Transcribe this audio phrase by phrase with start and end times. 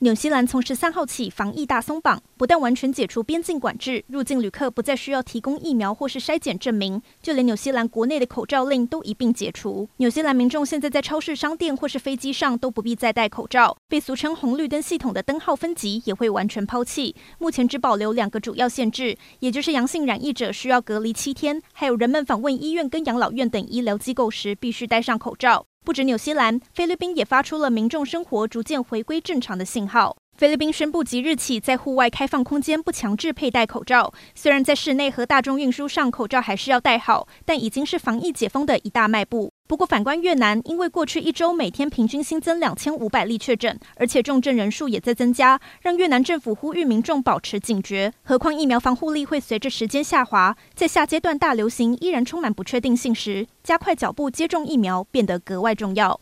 [0.00, 9.88] 纽西兰从十三号起防疫大松绑，不但完全解除边境管制，入境旅客不再需要提供疫苗或是筛检证明，就连纽西兰国内的口罩令都一并解除。
[9.96, 17.16] 纽西兰民众现在在超市、商店或是飞机上都不必再戴口罩，被俗称红绿灯系统的灯号分级也会完全抛弃。
[17.40, 25.66] 目前只保留两个主要限制，也就是阳性染疫者需要隔离七天，还有人们访问医院跟养老院等医疗机构时必须戴上口罩。
[25.88, 30.18] 不止纽西兰，菲律宾也发出了民众生活逐渐回归正常的信号。
[30.38, 39.52] 菲律宾宣布即日起在户外开放空间不强制佩戴口罩，虽然在室内和大众运输上口罩还是要戴好，但已经是防疫解封的一大迈步。
[39.66, 48.12] 不过，反观越南，因为过去一周每天平均新增两千五百例确诊，而且重症人数也在增加，让越南政府呼吁民众保持警觉。
[48.22, 56.16] 何况疫苗防护力会随着时间下滑，在下阶段大流行依然充满不确定性时，加快脚步接种疫苗变得格外重要。